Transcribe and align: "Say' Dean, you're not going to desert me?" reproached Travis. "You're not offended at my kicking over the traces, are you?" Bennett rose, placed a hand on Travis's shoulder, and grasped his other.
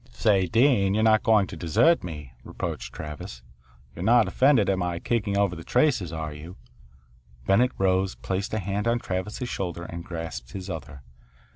"Say' 0.13 0.47
Dean, 0.47 0.95
you're 0.95 1.03
not 1.03 1.21
going 1.21 1.45
to 1.45 1.55
desert 1.55 2.03
me?" 2.03 2.33
reproached 2.43 2.91
Travis. 2.91 3.43
"You're 3.93 4.01
not 4.01 4.27
offended 4.27 4.67
at 4.67 4.79
my 4.79 4.97
kicking 4.97 5.37
over 5.37 5.55
the 5.55 5.63
traces, 5.63 6.11
are 6.11 6.33
you?" 6.33 6.55
Bennett 7.45 7.73
rose, 7.77 8.15
placed 8.15 8.51
a 8.55 8.57
hand 8.57 8.87
on 8.87 8.97
Travis's 8.97 9.47
shoulder, 9.49 9.83
and 9.83 10.03
grasped 10.03 10.53
his 10.53 10.71
other. 10.71 11.03